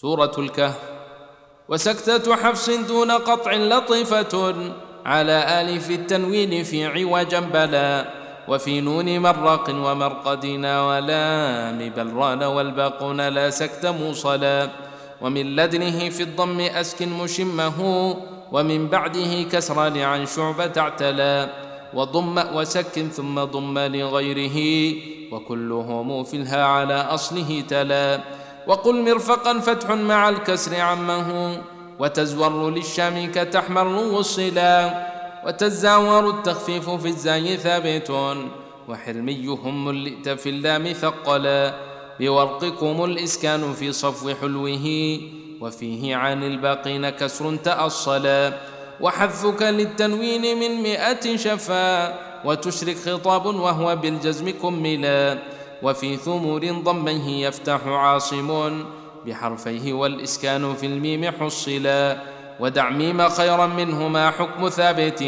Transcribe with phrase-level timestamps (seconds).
[0.00, 0.78] سورة الكهف.
[1.68, 4.54] وسكتة حفص دون قطع لطيفة
[5.06, 8.04] على آلف التنوين في عوجا بلا.
[8.48, 14.70] وفي نون مرق ومرقدنا ولام بلران والباقون لا سكت موصلا.
[15.20, 17.78] ومن لدنه في الضم أسكن مشمه.
[18.52, 21.50] ومن بعده كسر لعن شعبة اعتلى.
[21.94, 24.58] وضم وسكن ثم ضم لغيره.
[25.32, 28.37] وكلهم في الها على أصله تلا.
[28.68, 31.58] وقل مرفقا فتح مع الكسر عمه
[31.98, 35.08] وتزور للشام كتحمر وصلا
[35.46, 38.10] وتزاور التخفيف في الزاي ثابت
[38.88, 41.74] وحرميهم ملئت في اللام ثقلا
[42.20, 45.20] بورقكم الإسكان في صفو حلوة
[45.60, 48.52] وفيه عن الباقين كسر تأصلا
[49.00, 52.14] وحذفك للتنوين من مئة شفا
[52.44, 55.38] وتشرك خطاب وهو بالجزم كملا.
[55.82, 58.84] وفي ثمور ضميه يفتح عاصم
[59.26, 62.16] بحرفيه والإسكان في الميم حصلا
[62.60, 65.24] ودع ميم خيرا منهما حكم ثابت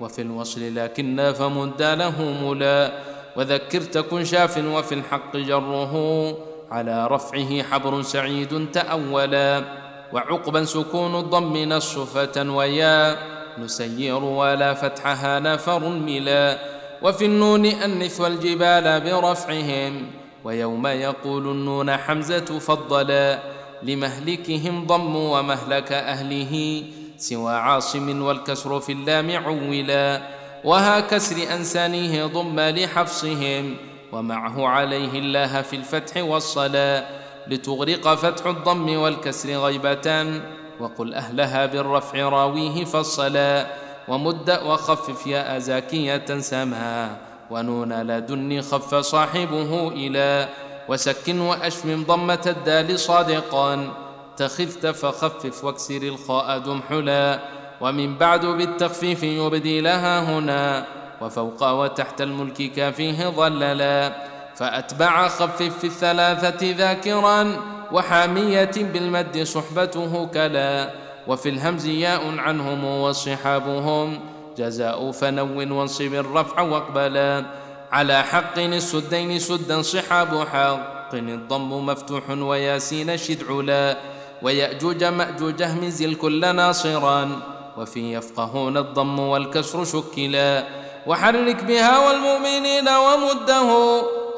[0.00, 2.92] وفي الوصل لكن فمد له ملا
[3.36, 5.94] وذكر تكن شاف وفي الحق جره
[6.70, 9.64] على رفعه حبر سعيد تأولا
[10.12, 13.16] وعقبا سكون الضم نصفة ويا
[13.58, 16.58] نسير ولا فتحها نفر ملا
[17.02, 20.06] وفي النون أنث والجبال برفعهم
[20.44, 23.38] ويوم يقول النون حمزة فضلا
[23.82, 26.82] لمهلكهم ضم ومهلك أهله
[27.18, 30.22] سوى عاصم والكسر في اللام عولا
[30.64, 33.76] وها كسر أنسانيه ضم لحفصهم
[34.12, 37.04] ومعه عليه الله في الفتح والصلاة
[37.46, 40.40] لتغرق فتح الضم والكسر غيبة
[40.80, 43.66] وقل أهلها بالرفع راويه فالصلاة
[44.08, 47.16] ومد وخفف يا أزاكية سما
[47.50, 50.48] ونون لدني خف صاحبه إلى
[50.88, 53.92] وسكن وأشمم ضمة الدال صادقا
[54.36, 57.40] تخذت فخفف واكسر الخاء دمحلا
[57.80, 60.84] ومن بعد بالتخفيف يبدي لها هنا
[61.20, 64.12] وفوق وتحت الملك كافيه ظللا
[64.56, 67.56] فأتبع خفف في الثلاثة ذاكرا
[67.92, 70.90] وحامية بالمد صحبته كلا
[71.28, 74.20] وفي الهمز ياء عنهم وصحابهم.
[74.58, 77.44] جزاء فنو وانصب الرفع واقبلا
[77.92, 81.14] على حق السدين سدا صحاب حق.
[81.14, 83.96] الضم مفتوح وياسين شدعلا
[84.42, 87.28] ويأجوج مأجوج اهمز الكل ناصرا.
[87.78, 90.64] وفي يفقهون الضم والكسر شكلا.
[91.06, 93.68] وحرك بها والمؤمنين ومده.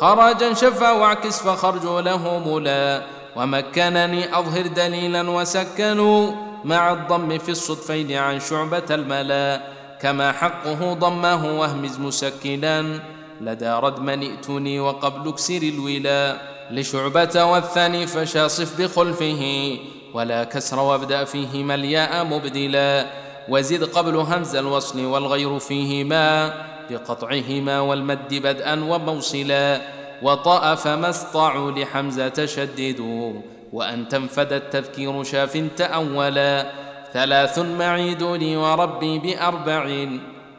[0.00, 3.02] خرجا شفا واعكس فخرجوا له ملا
[3.36, 6.32] ومكنني أظهر دليلا وسكنوا.
[6.66, 9.60] مع الضم في الصدفين عن شعبة الملا.
[10.02, 13.00] كما حقه ضمه واهمز مسكنا.
[13.40, 16.36] لدى ردمن ائتني وقبل اكسر الولا.
[16.70, 19.76] لشعبة والثاني فشاصف بخلفه.
[20.14, 23.06] ولا كسر وابدأ فيهما الياء مبدلا.
[23.48, 26.54] وزد قبل همز الوصل والغير فيهما.
[26.90, 29.80] بقطعهما والمد بدءا وموصلا.
[30.22, 36.66] وطأ فما اسطعوا لحمزة شددوا وأن تنفد التذكير شاف تأولا.
[37.12, 40.08] ثلاث معيد لي وربي بأربع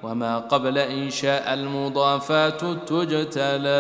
[0.04, 3.78] وما قبل إنشاء المضافات تجتلى.